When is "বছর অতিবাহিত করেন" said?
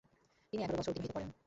0.79-1.31